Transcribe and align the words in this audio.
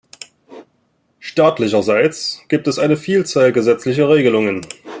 Staatlicherseits 1.19 2.39
gibt 2.47 2.67
es 2.67 2.79
eine 2.79 2.97
Vielzahl 2.97 3.51
gesetzlicher 3.51 4.09
Regelungen. 4.09 4.65